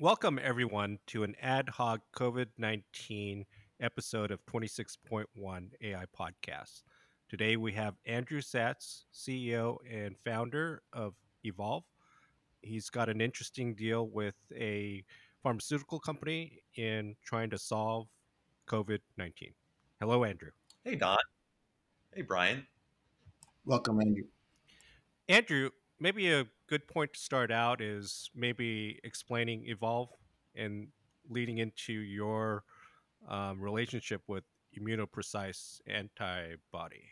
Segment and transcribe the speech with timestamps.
[0.00, 3.46] Welcome, everyone, to an ad hoc COVID 19
[3.80, 5.26] episode of 26.1
[5.80, 6.82] AI Podcast.
[7.28, 11.84] Today we have Andrew Satz, CEO and founder of Evolve.
[12.60, 15.04] He's got an interesting deal with a
[15.44, 18.08] pharmaceutical company in trying to solve
[18.66, 19.54] COVID 19.
[20.00, 20.50] Hello, Andrew.
[20.82, 21.18] Hey, Don.
[22.12, 22.66] Hey, Brian.
[23.64, 24.24] Welcome, Andrew.
[25.28, 25.70] Andrew,
[26.04, 30.10] maybe a good point to start out is maybe explaining Evolve
[30.54, 30.88] and
[31.30, 32.62] leading into your
[33.26, 34.44] um, relationship with
[34.78, 37.04] immunoprecise antibody.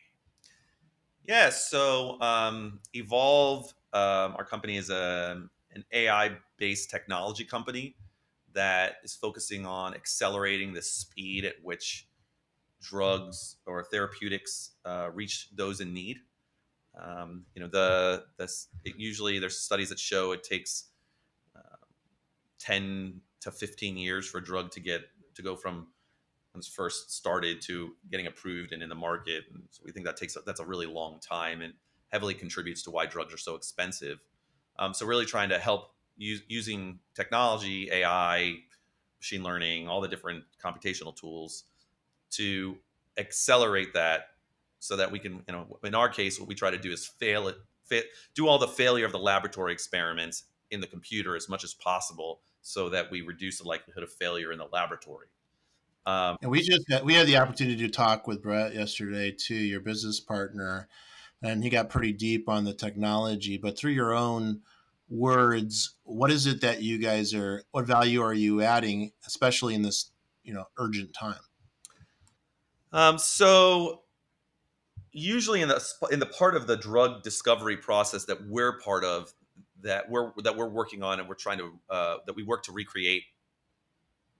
[1.27, 5.43] Yeah, so um, Evolve, um, our company is a,
[5.75, 7.97] an AI based technology company
[8.53, 12.09] that is focusing on accelerating the speed at which
[12.83, 16.19] drugs or therapeutics uh, reach those in need.
[17.01, 18.49] Um, you know, the, the
[18.97, 20.89] usually there's studies that show it takes
[21.57, 21.87] uh,
[22.59, 25.03] 10 to 15 years for a drug to get
[25.35, 25.87] to go from
[26.53, 29.45] when it's first started to getting approved and in the market.
[29.53, 31.73] And so we think that takes that's a really long time and
[32.09, 34.19] heavily contributes to why drugs are so expensive.
[34.79, 38.57] Um, so really trying to help use, using technology, AI,
[39.19, 41.65] machine learning, all the different computational tools
[42.33, 42.77] to
[43.19, 44.27] accelerate that
[44.83, 47.07] so that we can, you know, in our case, what we try to do is
[47.07, 48.03] fail it, fa-
[48.35, 52.41] do all the failure of the laboratory experiments in the computer as much as possible
[52.63, 55.29] so that we reduce the likelihood of failure in the laboratory.
[56.05, 59.79] Um, and we just we had the opportunity to talk with Brett yesterday too, your
[59.79, 60.89] business partner,
[61.45, 63.59] and he got pretty deep on the technology.
[63.59, 64.63] But through your own
[65.09, 67.63] words, what is it that you guys are?
[67.71, 70.11] What value are you adding, especially in this
[70.43, 71.39] you know urgent time?
[72.93, 74.02] Um, so
[75.13, 79.33] usually in the in the part of the drug discovery process that we're part of
[79.83, 82.73] that we're that we're working on and we're trying to uh, that we work to
[82.73, 83.25] recreate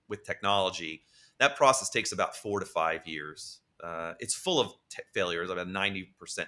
[0.07, 1.03] with technology
[1.39, 3.59] that process takes about four to five years.
[3.83, 6.07] Uh, it's full of t- failures about 90%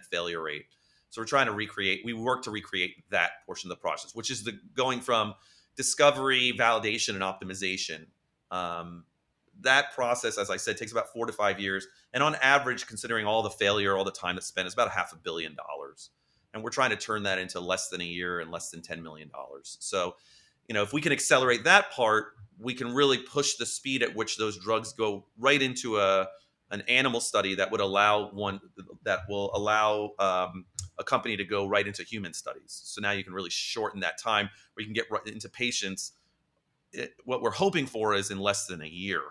[0.10, 0.66] failure rate.
[1.10, 4.30] So we're trying to recreate we work to recreate that portion of the process which
[4.30, 5.34] is the going from
[5.78, 8.08] discovery validation and optimization.
[8.52, 9.06] Um,
[9.62, 11.88] that process, as I said, takes about four to five years.
[12.14, 14.92] And on average, considering all the failure, all the time that's spent, is about a
[14.92, 16.10] half a billion dollars.
[16.54, 19.02] And we're trying to turn that into less than a year and less than $10
[19.02, 19.30] million.
[19.64, 20.16] So,
[20.68, 22.28] you know, if we can accelerate that part,
[22.60, 26.28] we can really push the speed at which those drugs go right into a
[26.72, 28.60] an animal study that would allow one
[29.04, 30.66] that will allow um,
[30.98, 32.82] a company to go right into human studies.
[32.86, 36.14] So now you can really shorten that time where you can get right into patients.
[36.92, 39.22] It, what we're hoping for is in less than a year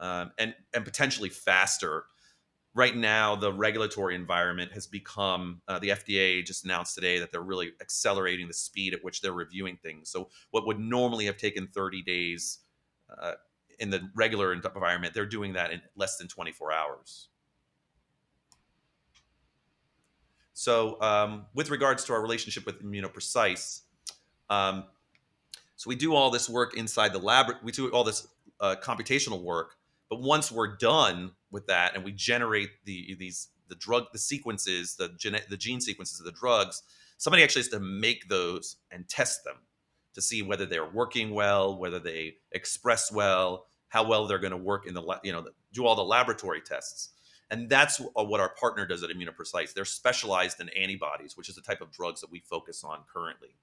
[0.00, 2.04] um, and and potentially faster.
[2.74, 7.40] Right now, the regulatory environment has become uh, the FDA just announced today that they're
[7.40, 10.10] really accelerating the speed at which they're reviewing things.
[10.10, 12.58] So, what would normally have taken 30 days
[13.20, 13.32] uh,
[13.78, 17.28] in the regular environment, they're doing that in less than 24 hours.
[20.52, 23.82] So, um, with regards to our relationship with ImmunoPrecise,
[24.50, 24.84] um,
[25.76, 27.46] so we do all this work inside the lab.
[27.62, 28.26] We do all this
[28.58, 29.76] uh, computational work
[30.08, 34.96] but once we're done with that and we generate the these the drug the sequences,
[34.96, 36.82] the gene the gene sequences of the drugs,
[37.18, 39.56] somebody actually has to make those and test them
[40.14, 44.56] to see whether they're working well, whether they express well, how well they're going to
[44.56, 47.10] work in the you know do all the laboratory tests.
[47.50, 49.72] And that's what our partner does at ImmunoPrecise.
[49.72, 53.56] They're specialized in antibodies, which is the type of drugs that we focus on currently.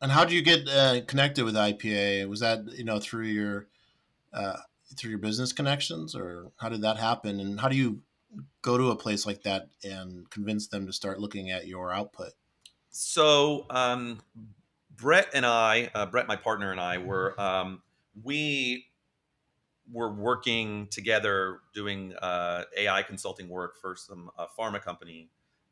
[0.00, 2.28] And how do you get uh, connected with IPA?
[2.28, 3.66] Was that you know through your
[4.32, 4.56] uh,
[4.94, 7.40] through your business connections, or how did that happen?
[7.40, 8.02] And how do you
[8.62, 12.32] go to a place like that and convince them to start looking at your output?
[12.90, 14.20] So, um,
[14.96, 17.82] Brett and I, uh, Brett, my partner, and I were um,
[18.22, 18.86] we
[19.92, 25.28] were working together doing uh, AI consulting work for some uh, pharma company,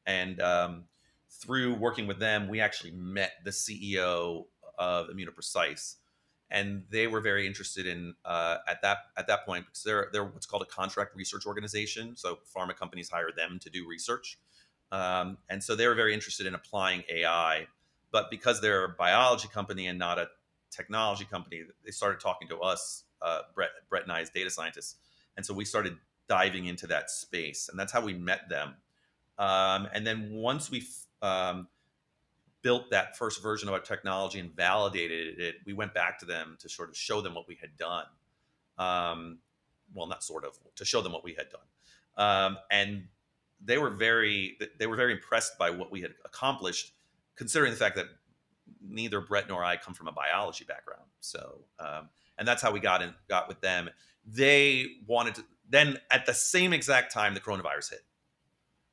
[0.07, 0.85] and um,
[1.31, 4.45] through working with them, we actually met the CEO
[4.79, 5.97] of ImmunoPrecise
[6.55, 10.25] and they were very interested in uh, at that at that point because they're they're
[10.25, 12.17] what's called a contract research organization.
[12.17, 14.39] So pharma companies hire them to do research,
[14.93, 17.67] um, and so they were very interested in applying AI.
[18.13, 20.29] But because they're a biology company and not a
[20.71, 24.95] technology company, they started talking to us, uh, Brett Brett and I as data scientists,
[25.37, 25.97] and so we started
[26.29, 28.77] diving into that space, and that's how we met them.
[29.39, 30.87] Um, and then once we
[31.21, 31.67] um,
[32.65, 36.57] built that first version of our technology and validated it, we went back to them
[36.59, 38.07] to sort of show them what we had done.
[38.79, 39.39] Um,
[39.95, 43.05] well, not sort of to show them what we had done, um, and
[43.65, 46.95] they were very they were very impressed by what we had accomplished,
[47.37, 48.07] considering the fact that
[48.81, 52.09] neither Brett nor I come from a biology background, so um,
[52.39, 53.91] and that's how we got in got with them.
[54.27, 58.05] They wanted to then at the same exact time the coronavirus hit.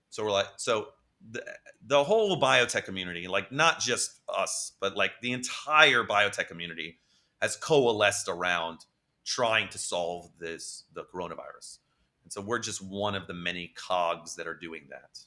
[0.09, 0.89] So we're like, so
[1.29, 1.43] the,
[1.85, 6.99] the whole biotech community, like not just us, but like the entire biotech community
[7.41, 8.79] has coalesced around
[9.25, 11.79] trying to solve this the coronavirus.
[12.23, 15.19] And so we're just one of the many cogs that are doing that.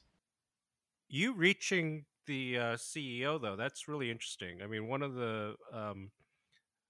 [1.09, 4.63] You reaching the uh, CEO though, that's really interesting.
[4.63, 6.11] I mean, one of the um,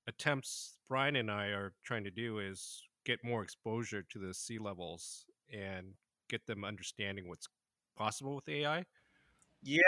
[0.06, 4.58] attempts Brian and I are trying to do is get more exposure to the C
[4.58, 5.94] levels and
[6.28, 7.48] get them understanding what's
[7.96, 8.84] possible with AI.
[9.62, 9.80] Yeah.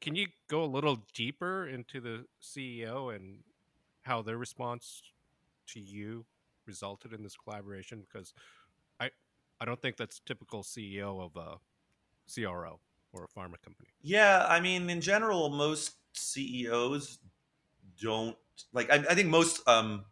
[0.00, 3.38] Can you go a little deeper into the CEO and
[4.02, 5.02] how their response
[5.68, 6.26] to you
[6.66, 8.00] resulted in this collaboration?
[8.00, 8.34] Because
[9.00, 9.10] I
[9.60, 11.56] I don't think that's typical CEO of a
[12.32, 12.80] CRO
[13.12, 13.88] or a pharma company.
[14.02, 17.18] Yeah, I mean, in general, most CEOs
[18.00, 18.36] don't
[18.72, 18.90] like.
[18.90, 19.66] I, I think most.
[19.68, 20.04] Um,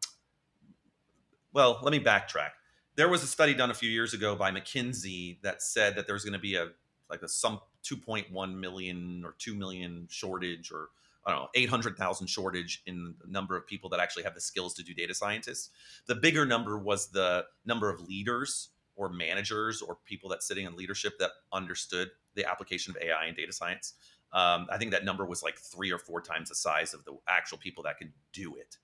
[1.53, 2.51] well, let me backtrack.
[2.95, 6.15] There was a study done a few years ago by McKinsey that said that there
[6.15, 6.69] was going to be a
[7.13, 10.89] like a some 2.1 million or 2 million shortage or
[11.25, 14.75] I don't know, 800,000 shortage in the number of people that actually have the skills
[14.75, 15.71] to do data scientists.
[16.07, 20.75] The bigger number was the number of leaders or managers or people that sitting in
[20.75, 23.95] leadership that understood the application of AI and data science.
[24.33, 27.17] Um, I think that number was like three or four times the size of the
[27.29, 28.79] actual people that can do it.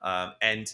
[0.00, 0.72] Um, and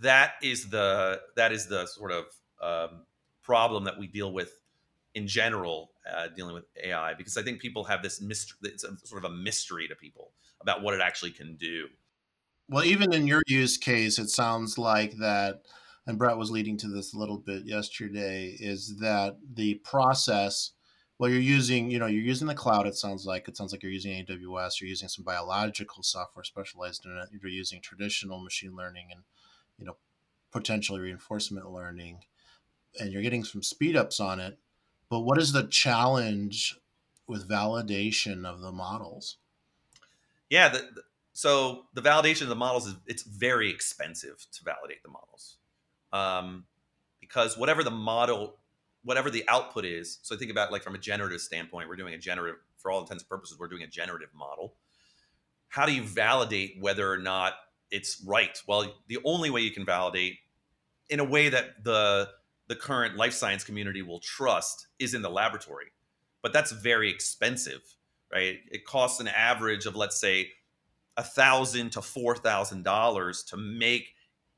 [0.00, 2.24] that is the that is the sort of
[2.62, 3.02] um,
[3.42, 4.59] problem that we deal with
[5.14, 8.58] in general uh, dealing with AI because I think people have this mystery.
[8.64, 11.86] It's a, sort of a mystery to people about what it actually can do.
[12.68, 15.62] Well, even in your use case, it sounds like that,
[16.06, 20.72] and Brett was leading to this a little bit yesterday, is that the process.
[21.18, 22.86] Well, you're using, you know, you're using the cloud.
[22.86, 24.80] It sounds like it sounds like you're using AWS.
[24.80, 27.28] You're using some biological software specialized in it.
[27.30, 29.20] You're using traditional machine learning and,
[29.76, 29.96] you know,
[30.50, 32.20] potentially reinforcement learning,
[32.98, 34.58] and you're getting some speed ups on it
[35.10, 36.78] but what is the challenge
[37.26, 39.36] with validation of the models?
[40.48, 41.02] Yeah, the, the,
[41.32, 45.56] so the validation of the models is it's very expensive to validate the models,
[46.12, 46.64] um,
[47.20, 48.56] because whatever the model,
[49.04, 50.18] whatever the output is.
[50.22, 53.22] So think about like from a generative standpoint, we're doing a generative for all intents
[53.22, 54.74] and purposes, we're doing a generative model.
[55.68, 57.54] How do you validate whether or not
[57.90, 58.60] it's right?
[58.66, 60.38] Well, the only way you can validate
[61.08, 62.28] in a way that the
[62.70, 65.86] the current life science community will trust is in the laboratory.
[66.40, 67.82] But that's very expensive,
[68.32, 68.58] right?
[68.70, 70.52] It costs an average of let's say
[71.16, 74.14] a thousand to four thousand dollars to make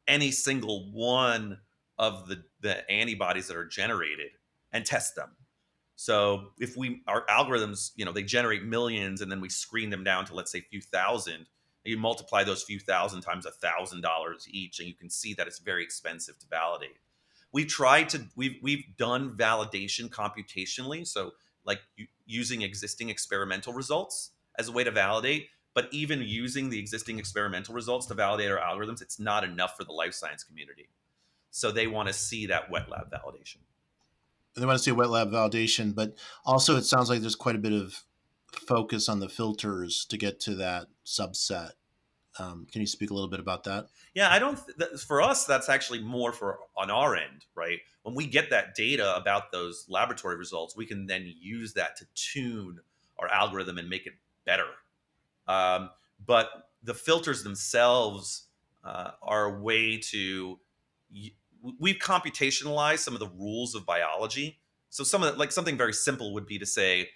[0.06, 1.58] any single one
[1.96, 4.32] of the, the antibodies that are generated
[4.72, 5.30] and test them.
[5.96, 10.04] So if we our algorithms, you know, they generate millions and then we screen them
[10.04, 11.46] down to let's say a few thousand,
[11.82, 15.46] you multiply those few thousand times a thousand dollars each, and you can see that
[15.46, 16.98] it's very expensive to validate
[17.52, 21.32] we tried to we've we've done validation computationally so
[21.64, 21.80] like
[22.26, 27.74] using existing experimental results as a way to validate but even using the existing experimental
[27.74, 30.88] results to validate our algorithms it's not enough for the life science community.
[31.50, 33.58] So they want to see that wet lab validation.
[34.56, 37.60] They want to see wet lab validation but also it sounds like there's quite a
[37.60, 38.02] bit of
[38.66, 41.72] focus on the filters to get to that subset
[42.38, 43.88] um, can you speak a little bit about that?
[44.14, 44.58] Yeah, I don't.
[44.78, 47.78] Th- for us, that's actually more for on our end, right?
[48.02, 52.06] When we get that data about those laboratory results, we can then use that to
[52.14, 52.80] tune
[53.18, 54.14] our algorithm and make it
[54.46, 54.66] better.
[55.46, 55.90] Um,
[56.24, 56.48] but
[56.82, 58.46] the filters themselves
[58.84, 60.58] uh, are a way to
[61.78, 64.58] we've computationalized some of the rules of biology.
[64.90, 67.10] So some of the, like something very simple would be to say,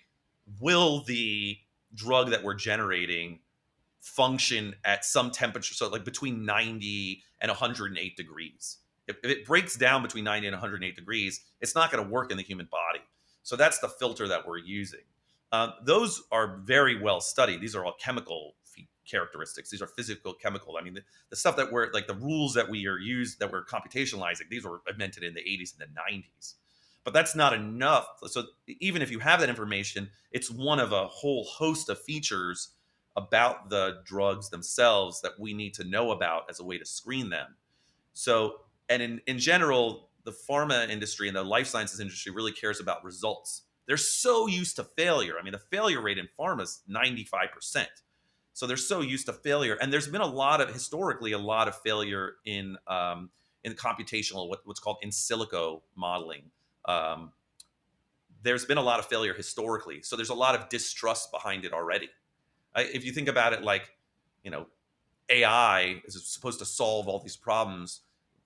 [0.60, 1.58] will the
[1.94, 3.40] drug that we're generating
[4.06, 8.78] function at some temperature, so like between 90 and 108 degrees.
[9.08, 12.30] If, if it breaks down between 90 and 108 degrees, it's not going to work
[12.30, 13.04] in the human body.
[13.42, 15.00] So that's the filter that we're using.
[15.52, 17.60] Uh, those are very well studied.
[17.60, 18.54] These are all chemical
[19.08, 19.70] characteristics.
[19.70, 20.76] These are physical, chemical.
[20.76, 23.50] I mean, the, the, stuff that we're like the rules that we are used that
[23.50, 24.48] we're computationalizing.
[24.50, 26.54] These were invented in the 80s and the 90s.
[27.04, 28.08] But that's not enough.
[28.26, 32.70] So even if you have that information, it's one of a whole host of features
[33.16, 37.30] about the drugs themselves that we need to know about as a way to screen
[37.30, 37.56] them.
[38.12, 42.80] So, and in, in general, the pharma industry and the life sciences industry really cares
[42.80, 43.62] about results.
[43.86, 45.36] They're so used to failure.
[45.40, 47.86] I mean, the failure rate in pharma is 95%.
[48.52, 49.76] So they're so used to failure.
[49.80, 53.30] And there's been a lot of, historically, a lot of failure in, um,
[53.64, 56.50] in computational, what, what's called in silico modeling.
[56.86, 57.32] Um,
[58.42, 60.02] there's been a lot of failure historically.
[60.02, 62.08] So there's a lot of distrust behind it already
[62.76, 63.90] if you think about it, like
[64.42, 64.66] you know
[65.28, 68.02] AI is supposed to solve all these problems,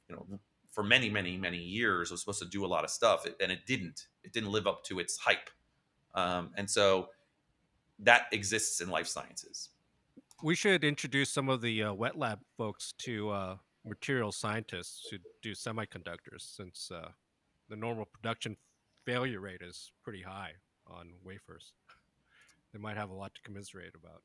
[0.09, 0.27] you know,
[0.71, 2.11] for many, many, many years.
[2.11, 4.07] It was supposed to do a lot of stuff, and it didn't.
[4.25, 5.51] It didn't live up to its hype,
[6.15, 7.09] um, and so
[7.99, 9.71] that exists in life sciences.
[10.43, 15.19] We should introduce some of the uh, wet lab folks to uh, material scientists who
[15.43, 17.11] do semiconductors, since uh,
[17.69, 18.57] the normal production
[19.05, 20.53] failure rate is pretty high
[20.87, 21.73] on wafers.
[22.73, 24.23] They might have a lot to commiserate about.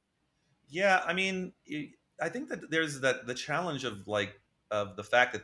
[0.70, 1.54] Yeah, I mean,
[2.22, 4.40] I think that there's that the challenge of like
[4.72, 5.44] of the fact that,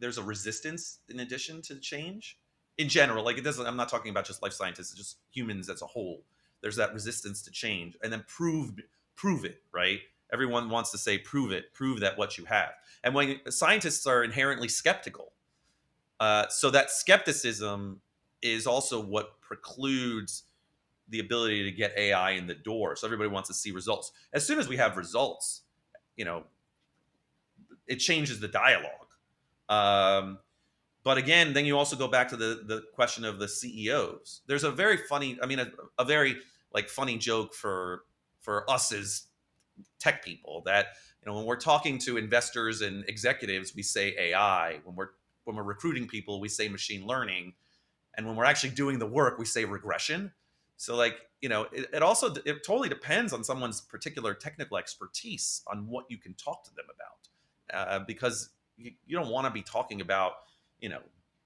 [0.00, 2.38] there's a resistance in addition to change
[2.76, 3.24] in general.
[3.24, 3.66] Like it doesn't.
[3.66, 6.22] I'm not talking about just life scientists, just humans as a whole.
[6.60, 8.74] There's that resistance to change, and then prove
[9.16, 9.62] prove it.
[9.72, 10.00] Right?
[10.32, 12.70] Everyone wants to say prove it, prove that what you have.
[13.02, 15.32] And when scientists are inherently skeptical,
[16.20, 18.00] uh, so that skepticism
[18.42, 20.44] is also what precludes
[21.08, 22.96] the ability to get AI in the door.
[22.96, 24.12] So everybody wants to see results.
[24.32, 25.62] As soon as we have results,
[26.16, 26.44] you know,
[27.86, 28.92] it changes the dialogue.
[29.68, 30.38] Um,
[31.04, 34.42] but again, then you also go back to the the question of the CEOs.
[34.46, 36.36] There's a very funny, I mean, a, a very
[36.72, 38.02] like funny joke for
[38.40, 39.24] for us as
[40.00, 40.88] tech people that
[41.22, 44.80] you know when we're talking to investors and executives, we say AI.
[44.84, 45.10] When we're
[45.44, 47.54] when we're recruiting people, we say machine learning,
[48.16, 50.32] and when we're actually doing the work, we say regression
[50.78, 55.62] so like, you know, it, it also it totally depends on someone's particular technical expertise
[55.66, 57.78] on what you can talk to them about.
[57.78, 60.32] Uh, because you, you don't want to be talking about,
[60.80, 61.00] you know,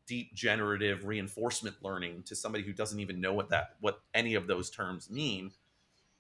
[0.07, 4.47] deep generative reinforcement learning to somebody who doesn't even know what that what any of
[4.47, 5.51] those terms mean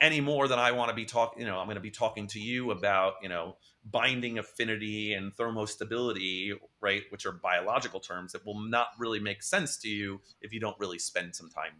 [0.00, 2.26] any more than I want to be talking, you know, I'm going to be talking
[2.28, 3.54] to you about, you know,
[3.88, 9.76] binding affinity and thermostability, right, which are biological terms that will not really make sense
[9.78, 11.74] to you if you don't really spend some time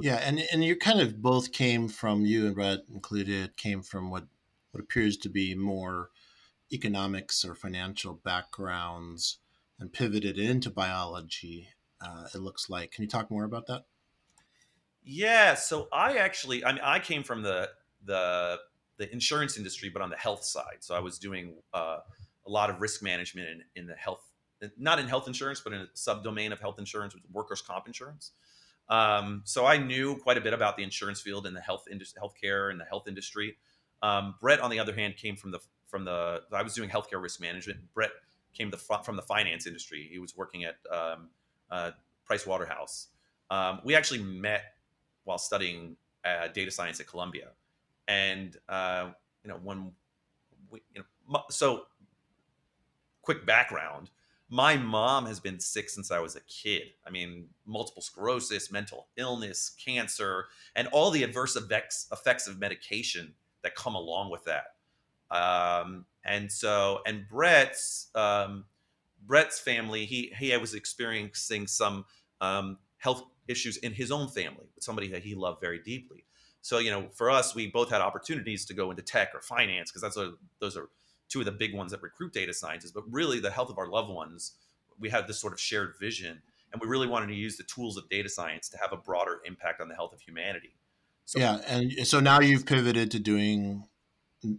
[0.00, 4.10] yeah, and and you kind of both came from you and Brett included came from
[4.10, 4.24] what
[4.72, 6.10] what appears to be more
[6.72, 9.38] economics or financial backgrounds
[9.78, 11.68] and pivoted into biology.
[12.00, 12.90] Uh, it looks like.
[12.92, 13.84] Can you talk more about that?
[15.02, 17.70] Yeah, so I actually, I mean, I came from the
[18.04, 18.58] the
[18.98, 20.78] the insurance industry, but on the health side.
[20.80, 21.98] So I was doing uh,
[22.46, 24.30] a lot of risk management in, in the health,
[24.78, 27.86] not in health insurance, but in a subdomain of health insurance, which is workers' comp
[27.86, 28.32] insurance.
[28.88, 32.20] Um, so I knew quite a bit about the insurance field and the health industry,
[32.22, 33.56] healthcare and the health industry.
[34.02, 37.20] Um, Brett, on the other hand, came from the from the I was doing healthcare
[37.20, 37.80] risk management.
[37.94, 38.10] Brett
[38.52, 40.08] came the, from the finance industry.
[40.10, 41.28] He was working at um,
[41.70, 41.90] uh,
[42.24, 43.08] Price Waterhouse.
[43.50, 44.62] Um, we actually met
[45.24, 47.50] while studying uh, data science at Columbia,
[48.08, 49.10] and uh,
[49.44, 49.92] you know when
[50.70, 51.86] we, you know so
[53.22, 54.10] quick background
[54.48, 56.84] my mom has been sick since I was a kid.
[57.06, 63.34] I mean, multiple sclerosis, mental illness, cancer, and all the adverse effects effects of medication
[63.62, 64.74] that come along with that.
[65.30, 68.66] Um, and so, and Brett's um,
[69.26, 72.04] Brett's family, he he was experiencing some
[72.40, 76.24] um, health issues in his own family with somebody that he loved very deeply.
[76.62, 79.90] So, you know, for us, we both had opportunities to go into tech or finance
[79.90, 80.88] because that's a, those are
[81.28, 83.88] two of the big ones that recruit data scientists, but really the health of our
[83.88, 84.52] loved ones,
[84.98, 86.42] we had this sort of shared vision.
[86.72, 89.40] And we really wanted to use the tools of data science to have a broader
[89.46, 90.76] impact on the health of humanity.
[91.24, 91.60] So, yeah.
[91.66, 93.84] And so now you've pivoted to doing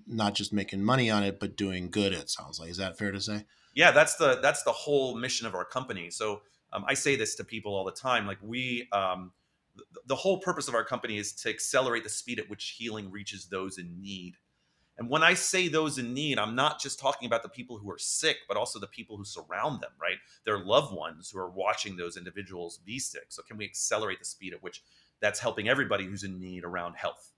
[0.06, 2.70] not just making money on it, but doing good, it sounds like.
[2.70, 3.46] Is that fair to say?
[3.74, 6.10] Yeah, that's the that's the whole mission of our company.
[6.10, 6.42] So
[6.74, 8.26] um, I say this to people all the time.
[8.26, 9.32] Like we, um,
[10.08, 13.46] the whole purpose of our company is to accelerate the speed at which healing reaches
[13.46, 14.36] those in need.
[14.98, 17.90] And when I say those in need, I'm not just talking about the people who
[17.92, 20.18] are sick, but also the people who surround them, right?
[20.44, 23.26] Their loved ones who are watching those individuals be sick.
[23.30, 24.82] So, can we accelerate the speed at which
[25.20, 27.32] that's helping everybody who's in need around health?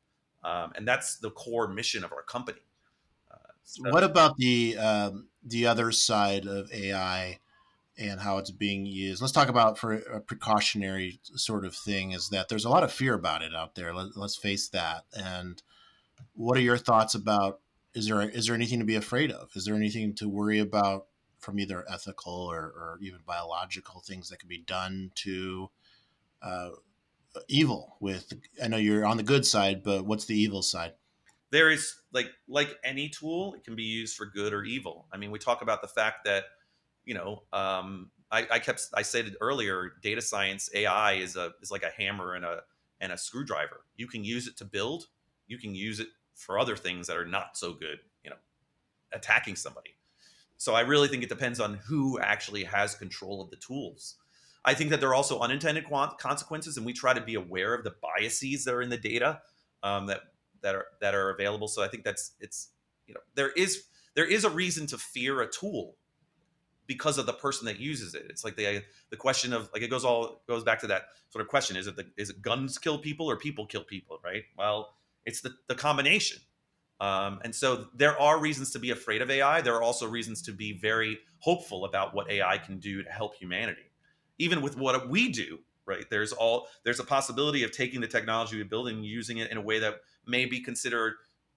[0.44, 2.62] Um, and that's the core mission of our company.
[3.30, 7.40] Uh, so what about the um, the other side of AI
[7.98, 9.22] and how it's being used?
[9.22, 12.12] Let's talk about for a precautionary sort of thing.
[12.12, 13.94] Is that there's a lot of fear about it out there.
[13.94, 15.62] Let, let's face that, and
[16.34, 17.60] what are your thoughts about
[17.94, 19.50] is there is there anything to be afraid of?
[19.56, 21.08] Is there anything to worry about
[21.40, 25.70] from either ethical or, or even biological things that can be done to
[26.42, 26.70] uh,
[27.48, 28.34] evil with
[28.64, 30.94] i know you're on the good side but what's the evil side?
[31.52, 35.08] There is like like any tool it can be used for good or evil.
[35.12, 36.44] I mean we talk about the fact that
[37.06, 41.52] you know um, I, I kept i said it earlier data science ai is a
[41.62, 42.62] is like a hammer and a
[43.02, 43.82] and a screwdriver.
[43.96, 45.08] You can use it to build
[45.50, 48.38] you can use it for other things that are not so good, you know,
[49.12, 49.96] attacking somebody.
[50.56, 54.16] So I really think it depends on who actually has control of the tools.
[54.64, 55.86] I think that there are also unintended
[56.18, 59.42] consequences, and we try to be aware of the biases that are in the data
[59.84, 60.22] um, that
[60.62, 61.68] that are that are available.
[61.68, 62.70] So I think that's it's
[63.08, 65.96] you know there is there is a reason to fear a tool
[66.88, 68.26] because of the person that uses it.
[68.30, 71.42] It's like the the question of like it goes all goes back to that sort
[71.42, 74.20] of question: is it the is it guns kill people or people kill people?
[74.24, 74.44] Right.
[74.58, 74.96] Well,
[75.30, 76.40] it's the the combination.
[77.00, 79.62] Um, and so there are reasons to be afraid of AI.
[79.62, 83.36] There are also reasons to be very hopeful about what AI can do to help
[83.36, 83.90] humanity.
[84.38, 86.04] Even with what we do, right?
[86.10, 89.58] There's all there's a possibility of taking the technology we build and using it in
[89.58, 91.14] a way that may be considered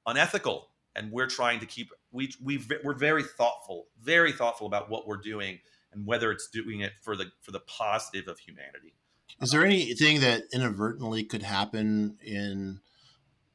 [0.06, 0.68] unethical.
[0.94, 5.16] And we're trying to keep we we we're very thoughtful, very thoughtful about what we're
[5.16, 5.58] doing
[5.92, 8.94] and whether it's doing it for the for the positive of humanity.
[9.40, 12.80] Is there anything that inadvertently could happen in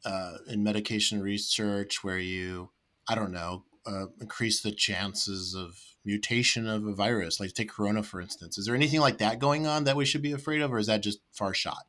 [0.06, 2.70] uh, in medication research where you,
[3.10, 8.04] I don't know, uh, increase the chances of mutation of a virus, like take corona
[8.04, 8.58] for instance.
[8.58, 10.88] Is there anything like that going on that we should be afraid of, or is
[10.88, 11.86] that just far shot?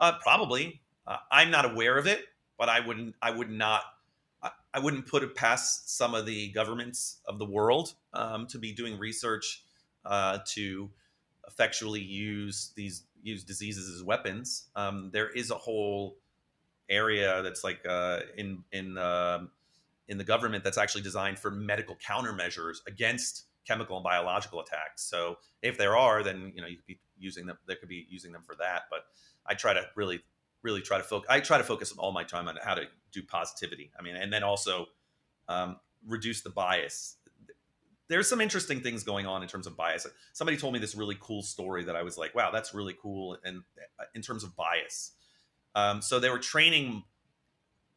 [0.00, 0.80] Uh, probably.
[1.06, 2.24] Uh, I'm not aware of it,
[2.58, 3.14] but I wouldn't.
[3.20, 3.82] I would not.
[4.42, 8.58] I, I wouldn't put it past some of the governments of the world um, to
[8.58, 9.64] be doing research
[10.04, 10.90] uh, to
[11.46, 14.68] effectually use these use diseases as weapons.
[14.74, 16.16] Um, there is a whole
[16.88, 19.50] area that's like uh, in in um,
[20.08, 25.02] in the government that's actually designed for medical countermeasures against chemical and biological attacks.
[25.02, 27.58] So if there are, then you know you could be using them.
[27.66, 28.82] They could be using them for that.
[28.90, 29.04] But
[29.46, 30.20] I try to really,
[30.62, 31.28] really try to focus.
[31.30, 33.90] I try to focus all my time on how to do positivity.
[33.98, 34.86] I mean, and then also
[35.48, 37.16] um, reduce the bias.
[38.08, 40.06] There's some interesting things going on in terms of bias.
[40.32, 43.38] Somebody told me this really cool story that I was like, wow, that's really cool.
[43.44, 43.62] And
[43.98, 45.12] uh, in terms of bias,
[45.74, 47.02] um, so they were training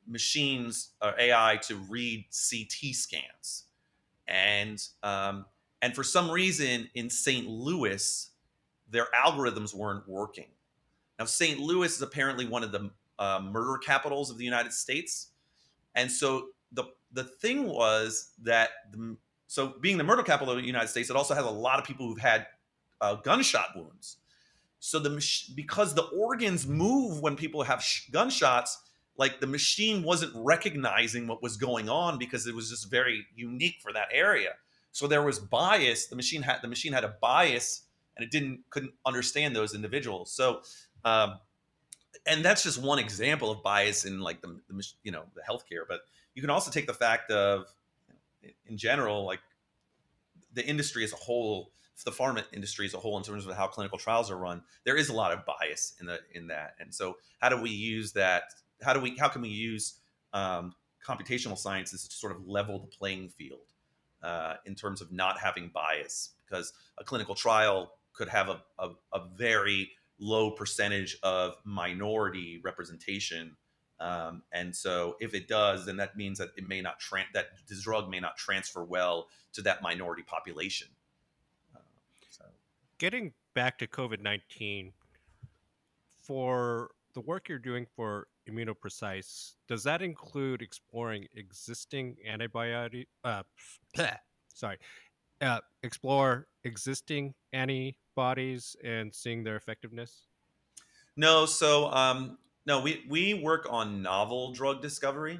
[0.07, 3.65] machines or uh, AI to read CT scans,
[4.27, 5.45] and um,
[5.81, 7.47] and for some reason in St.
[7.47, 8.29] Louis,
[8.89, 10.47] their algorithms weren't working.
[11.19, 11.59] Now, St.
[11.59, 15.29] Louis is apparently one of the uh, murder capitals of the United States,
[15.95, 19.17] and so the the thing was that the,
[19.47, 21.85] so being the murder capital of the United States, it also has a lot of
[21.85, 22.47] people who've had
[23.01, 24.17] uh, gunshot wounds.
[24.85, 25.09] So the
[25.55, 28.77] because the organs move when people have sh- gunshots,
[29.17, 33.77] like the machine wasn't recognizing what was going on because it was just very unique
[33.81, 34.51] for that area.
[34.91, 36.05] So there was bias.
[36.05, 40.31] The machine had the machine had a bias, and it didn't couldn't understand those individuals.
[40.31, 40.61] So,
[41.03, 41.39] um,
[42.27, 45.85] and that's just one example of bias in like the, the you know the healthcare.
[45.89, 46.01] But
[46.35, 47.65] you can also take the fact of
[48.67, 49.39] in general, like
[50.53, 51.71] the industry as a whole
[52.03, 54.95] the pharma industry as a whole in terms of how clinical trials are run there
[54.95, 56.75] is a lot of bias in the in that.
[56.79, 58.43] And so how do we use that?
[58.81, 59.99] How do we how can we use
[60.33, 60.73] um,
[61.05, 63.73] computational sciences to sort of level the playing field
[64.23, 66.31] uh, in terms of not having bias?
[66.47, 73.57] Because a clinical trial could have a, a, a very low percentage of minority representation
[73.99, 77.47] um, and so if it does then that means that it may not tra- that
[77.67, 80.87] this drug may not transfer well to that minority population
[82.99, 84.93] getting back to COVID 19,
[86.21, 93.05] for the work you're doing for ImmunoPrecise, does that include exploring existing antibiotic?
[93.23, 93.43] Uh,
[94.53, 94.77] sorry,
[95.41, 100.27] uh, explore existing antibodies and seeing their effectiveness?
[101.17, 105.39] No, so um, no, we we work on novel drug discovery.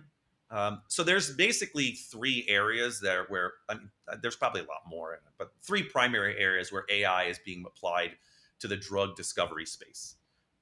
[0.51, 4.81] Um, so there's basically three areas there where I mean, uh, there's probably a lot
[4.87, 8.11] more, but three primary areas where AI is being applied
[8.59, 10.15] to the drug discovery space.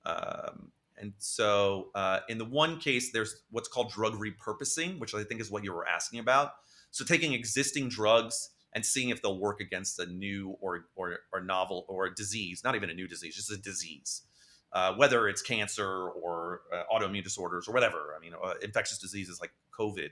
[0.05, 5.23] Um, and so uh, in the one case, there's what's called drug repurposing, which I
[5.23, 6.51] think is what you were asking about.
[6.91, 11.41] So taking existing drugs and seeing if they'll work against a new or, or, or
[11.41, 14.21] novel or a disease, not even a new disease, just a disease
[14.73, 18.15] uh, whether it's cancer or uh, autoimmune disorders or whatever.
[18.17, 20.09] I mean, uh, infectious diseases like COVID.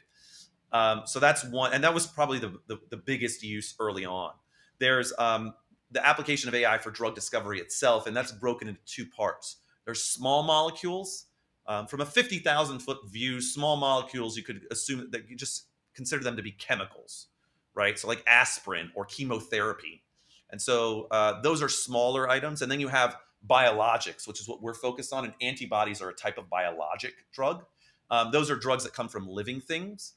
[0.72, 4.32] Um, so that's one, and that was probably the, the, the biggest use early on.
[4.80, 5.54] There's um,
[5.92, 9.58] the application of AI for drug discovery itself, and that's broken into two parts.
[9.86, 11.26] There's small molecules.
[11.68, 16.24] Um, from a 50,000 foot view, small molecules, you could assume that you just consider
[16.24, 17.28] them to be chemicals,
[17.76, 18.00] right?
[18.00, 20.04] So, like aspirin or chemotherapy.
[20.50, 22.62] And so, uh, those are smaller items.
[22.62, 23.18] And then you have
[23.48, 27.66] biologics, which is what we're focused on, and antibodies are a type of biologic drug.
[28.10, 30.14] Um, those are drugs that come from living things.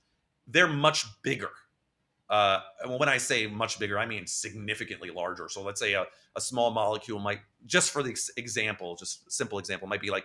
[0.47, 1.51] They're much bigger.
[2.29, 5.49] Uh, when I say much bigger, I mean significantly larger.
[5.49, 6.07] So let's say a,
[6.37, 10.25] a small molecule might, just for the example, just simple example, might be like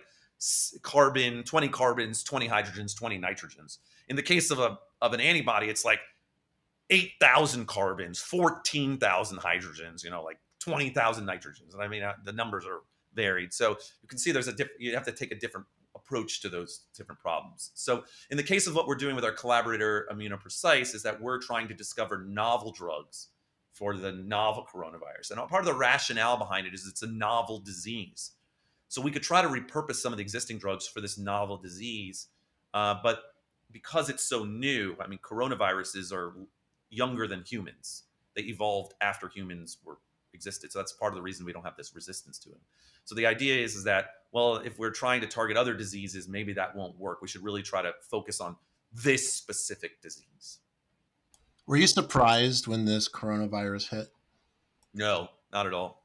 [0.82, 3.78] carbon, 20 carbons, 20 hydrogens, 20 nitrogens.
[4.08, 6.00] In the case of a of an antibody, it's like
[6.90, 11.74] 8,000 carbons, 14,000 hydrogens, you know, like 20,000 nitrogens.
[11.74, 12.80] And I mean, uh, the numbers are
[13.14, 13.52] varied.
[13.52, 13.70] So
[14.02, 16.86] you can see there's a different, you have to take a different approach to those
[16.94, 17.72] different problems.
[17.74, 21.40] So, in the case of what we're doing with our collaborator ImmunoPrecise, is that we're
[21.40, 23.28] trying to discover novel drugs
[23.72, 25.30] for the novel coronavirus.
[25.30, 28.32] And part of the rationale behind it is it's a novel disease.
[28.88, 32.28] So we could try to repurpose some of the existing drugs for this novel disease,
[32.74, 33.22] uh, but
[33.70, 36.34] because it's so new, I mean, coronaviruses are
[36.90, 38.04] younger than humans.
[38.34, 39.98] They evolved after humans were
[40.34, 40.72] existed.
[40.72, 42.60] So that's part of the reason we don't have this resistance to them.
[43.04, 46.52] So the idea is, is that, well, if we're trying to target other diseases, maybe
[46.54, 47.22] that won't work.
[47.22, 48.56] We should really try to focus on
[48.92, 50.58] this specific disease.
[51.66, 54.08] Were you surprised when this coronavirus hit?
[54.92, 56.02] No, not at all.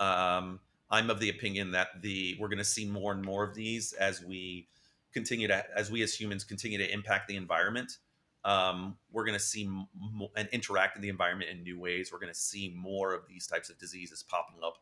[0.00, 3.54] Um, I'm of the opinion that the we're going to see more and more of
[3.54, 4.68] these as we
[5.12, 7.98] continue to as we as humans continue to impact the environment.
[8.44, 9.88] Um, we're going to see m-
[10.36, 12.10] and interact in the environment in new ways.
[12.12, 14.74] We're going to see more of these types of diseases popping up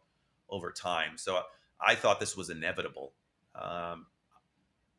[0.51, 1.17] over time.
[1.17, 1.41] So
[1.81, 3.13] I thought this was inevitable.
[3.55, 4.07] Um,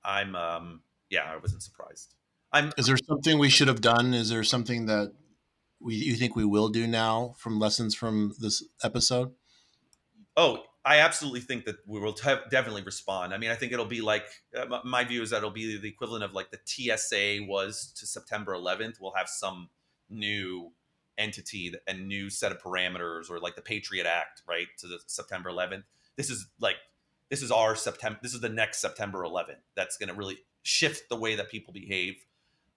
[0.04, 2.15] I'm um, yeah, I wasn't surprised.
[2.52, 4.13] I'm, Is there something we should have done?
[4.13, 5.13] Is there something that
[5.80, 9.32] we you think we will do now from lessons from this episode?
[10.38, 13.34] Oh, I absolutely think that we will te- definitely respond.
[13.34, 14.26] I mean, I think it'll be like
[14.58, 18.06] uh, my view is that it'll be the equivalent of like the TSA was to
[18.06, 19.00] September 11th.
[19.00, 19.69] We'll have some
[20.10, 20.72] new
[21.17, 25.50] entity and new set of parameters, or like the Patriot Act, right, to the September
[25.50, 25.84] 11th.
[26.17, 26.76] This is like
[27.30, 28.19] this is our September.
[28.22, 29.62] This is the next September 11th.
[29.76, 32.15] That's going to really shift the way that people behave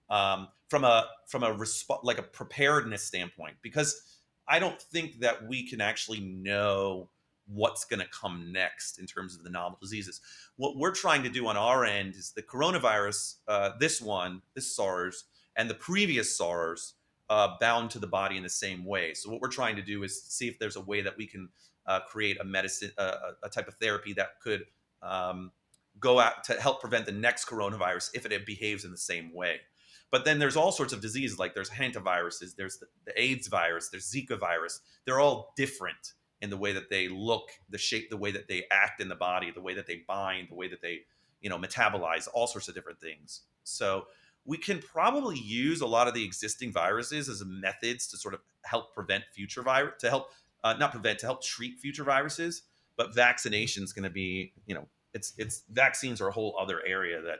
[0.09, 5.45] um, from a from a resp- like a preparedness standpoint because I don't think that
[5.47, 7.09] we can actually know
[7.47, 10.21] what's going to come next in terms of the novel diseases.
[10.57, 14.75] What we're trying to do on our end is the coronavirus, uh, this one, this
[14.75, 16.93] SARS, and the previous SARS
[17.29, 19.13] uh, bound to the body in the same way.
[19.13, 21.49] So what we're trying to do is see if there's a way that we can
[21.85, 24.65] uh, create a medicine, a type of therapy that could
[25.01, 25.51] um,
[25.99, 29.61] go out to help prevent the next coronavirus if it behaves in the same way.
[30.09, 33.89] But then there's all sorts of diseases, like there's hantaviruses, there's the, the AIDS virus,
[33.89, 34.79] there's Zika virus.
[35.05, 38.65] They're all different in the way that they look, the shape, the way that they
[38.71, 40.99] act in the body, the way that they bind, the way that they,
[41.41, 43.41] you know, metabolize, all sorts of different things.
[43.63, 44.05] So
[44.45, 48.39] we can probably use a lot of the existing viruses as methods to sort of
[48.63, 50.29] help prevent future virus, to help
[50.63, 52.63] uh, not prevent, to help treat future viruses.
[52.95, 56.81] But vaccination is going to be, you know, it's it's vaccines are a whole other
[56.85, 57.39] area that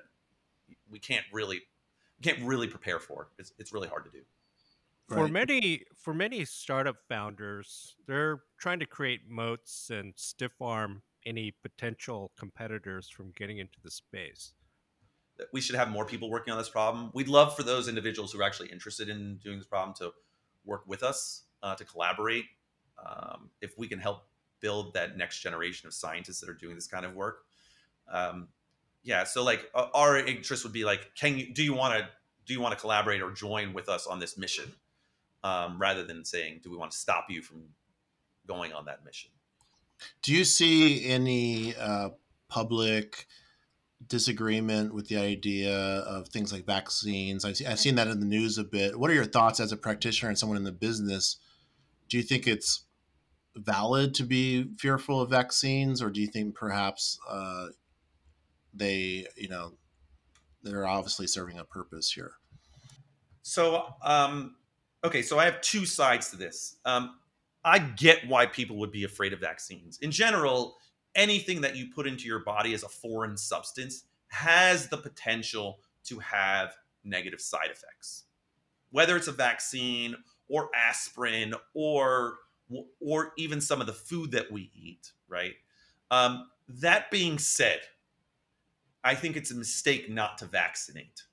[0.89, 1.62] we can't really
[2.21, 3.29] can't really prepare for.
[3.39, 4.21] It's it's really hard to do.
[5.07, 5.31] For right.
[5.31, 12.31] many for many startup founders, they're trying to create moats and stiff arm any potential
[12.37, 14.53] competitors from getting into the space.
[15.53, 17.11] We should have more people working on this problem.
[17.13, 20.11] We'd love for those individuals who are actually interested in doing this problem to
[20.65, 22.45] work with us, uh, to collaborate.
[23.05, 24.27] Um, if we can help
[24.59, 27.43] build that next generation of scientists that are doing this kind of work,
[28.11, 28.47] um,
[29.07, 32.07] yeah so like uh, our interest would be like can you do you want to
[32.45, 34.71] do you want to collaborate or join with us on this mission
[35.43, 37.63] um, rather than saying do we want to stop you from
[38.47, 39.32] going on that mission?
[40.21, 42.10] Do you see any uh,
[42.50, 43.28] public
[44.06, 47.43] disagreement with the idea of things like vaccines?
[47.43, 49.00] I've, I've seen that in the news a bit.
[49.00, 51.38] What are your thoughts as a practitioner and someone in the business?
[52.10, 52.86] Do you think it's
[53.56, 57.67] valid to be fearful of vaccines or do you think perhaps uh,
[58.73, 59.73] they you know
[60.63, 62.34] they're obviously serving a purpose here?
[63.41, 64.56] So um
[65.03, 66.77] okay so i have two sides to this.
[66.86, 67.15] Um
[67.63, 69.99] i get why people would be afraid of vaccines.
[70.01, 70.77] In general
[71.15, 76.19] anything that you put into your body as a foreign substance has the potential to
[76.19, 78.25] have negative side effects.
[78.91, 80.15] Whether it's a vaccine
[80.47, 82.36] or aspirin or
[82.99, 85.53] or even some of the food that we eat right?
[86.12, 87.81] Um, that being said
[89.03, 91.23] I think it's a mistake not to vaccinate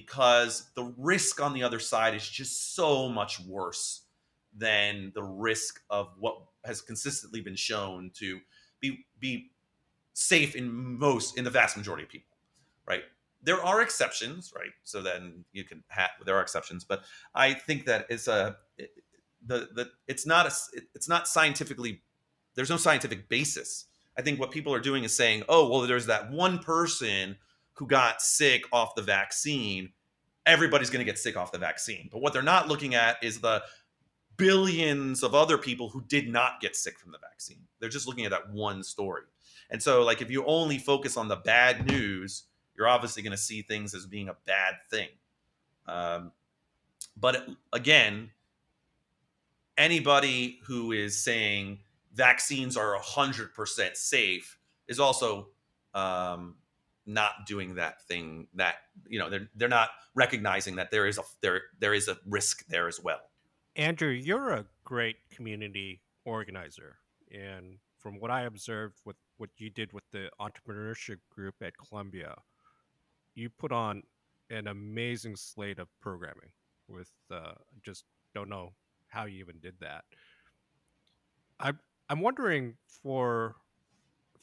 [0.00, 4.02] because the risk on the other side is just so much worse
[4.56, 8.38] than the risk of what has consistently been shown to
[8.80, 9.50] be be
[10.12, 12.36] safe in most in the vast majority of people
[12.86, 13.02] right?
[13.42, 14.70] There are exceptions right?
[14.84, 17.02] So then you can have there are exceptions but
[17.34, 18.56] i think that it's a
[19.44, 20.52] the the it's not a
[20.94, 22.02] it's not scientifically
[22.54, 23.86] there's no scientific basis.
[24.18, 27.36] I think what people are doing is saying, oh, well, there's that one person
[27.78, 29.92] who got sick off the vaccine.
[30.46, 32.08] Everybody's going to get sick off the vaccine.
[32.10, 33.62] But what they're not looking at is the
[34.36, 37.60] billions of other people who did not get sick from the vaccine.
[37.78, 39.22] They're just looking at that one story.
[39.70, 42.44] And so, like, if you only focus on the bad news,
[42.76, 45.08] you're obviously going to see things as being a bad thing.
[45.86, 46.32] Um,
[47.16, 48.30] but again,
[49.76, 51.78] anybody who is saying
[52.14, 55.48] vaccines are 100% safe is also
[55.94, 56.56] um,
[57.08, 58.76] not doing that thing that
[59.08, 62.66] you know they're they're not recognizing that there is a there there is a risk
[62.68, 63.20] there as well.
[63.74, 66.98] Andrew you're a great community organizer.
[67.32, 72.34] And from what i observed with what you did with the entrepreneurship group at columbia
[73.34, 74.02] you put on
[74.50, 76.50] an amazing slate of programming
[76.88, 78.72] with uh, just don't know
[79.08, 80.04] how you even did that.
[81.60, 83.56] I'm i'm wondering for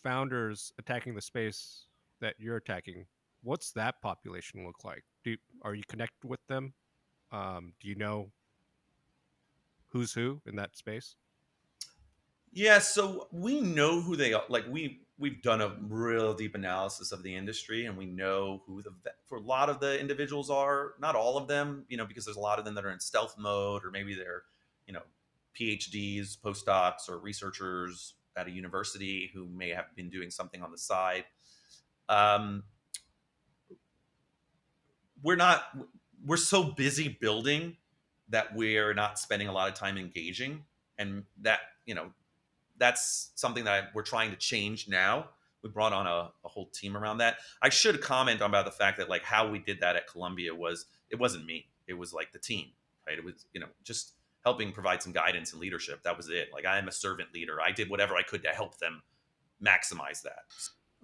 [0.04, 1.86] founders attacking the space
[2.21, 3.06] that you're attacking,
[3.43, 5.04] what's that population look like?
[5.23, 6.73] Do are you connected with them?
[7.32, 8.32] Um, do you know
[9.89, 11.15] who's who in that space?
[12.51, 14.43] Yeah, so we know who they are.
[14.47, 18.82] Like we we've done a real deep analysis of the industry, and we know who
[18.82, 18.91] the
[19.28, 20.93] for a lot of the individuals are.
[20.99, 22.99] Not all of them, you know, because there's a lot of them that are in
[22.99, 24.43] stealth mode, or maybe they're
[24.88, 25.01] you know
[25.60, 30.78] PhDs, postdocs, or researchers at a university who may have been doing something on the
[30.78, 31.25] side.
[32.10, 32.63] Um,
[35.24, 35.63] we're not
[36.26, 37.78] we're so busy building
[38.30, 40.63] that we're not spending a lot of time engaging
[40.98, 42.12] and that you know
[42.78, 45.30] that's something that I, we're trying to change now
[45.63, 48.72] we brought on a, a, whole team around that i should comment on about the
[48.72, 52.13] fact that like how we did that at columbia was it wasn't me it was
[52.13, 52.68] like the team
[53.08, 54.13] right it was you know just
[54.46, 56.04] helping provide some guidance and leadership.
[56.04, 56.50] That was it.
[56.54, 57.60] Like I am a servant leader.
[57.60, 59.02] I did whatever I could to help them
[59.62, 60.44] maximize that.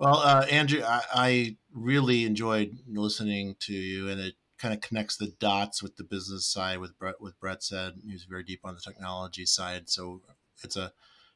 [0.02, 5.16] Well, uh, Andrew, I, I really enjoyed listening to you, and it kind of connects
[5.16, 6.80] the dots with the business side.
[6.80, 9.92] With Brett, with Brett said, he was very deep on the technology side.
[9.92, 10.22] So
[10.64, 10.92] it's a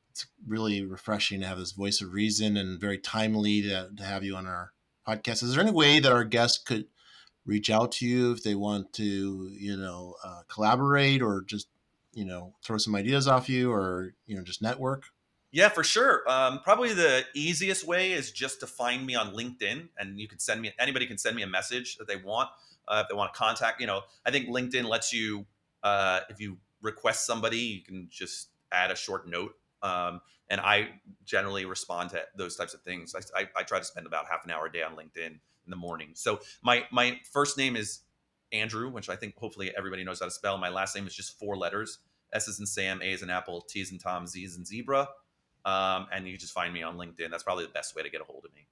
[0.09, 4.23] it's really refreshing to have this voice of reason and very timely to, to have
[4.23, 4.71] you on our
[5.07, 5.43] podcast.
[5.43, 6.87] Is there any way that our guests could
[7.45, 11.67] reach out to you if they want to, you know, uh, collaborate or just
[12.15, 15.03] you know throw some ideas off you or you know just network
[15.55, 19.87] yeah for sure um, probably the easiest way is just to find me on linkedin
[19.97, 22.49] and you can send me anybody can send me a message that they want
[22.89, 25.45] uh, if they want to contact you know i think linkedin lets you
[25.83, 30.89] uh, if you request somebody you can just add a short note um, and i
[31.23, 34.43] generally respond to those types of things I, I, I try to spend about half
[34.43, 38.01] an hour a day on linkedin in the morning so my my first name is
[38.51, 40.57] Andrew, which I think hopefully everybody knows how to spell.
[40.59, 41.97] My last name is just four letters:
[42.31, 44.63] S is in Sam, A is in Apple, T is in Tom, Z is in
[44.63, 45.07] Zebra.
[45.65, 47.31] Um, and you just find me on LinkedIn.
[47.31, 48.67] That's probably the best way to get a hold of me.